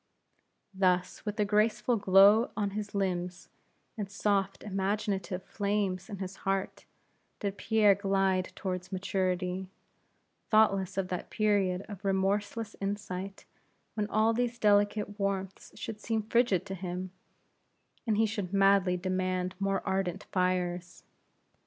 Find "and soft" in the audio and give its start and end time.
3.95-4.63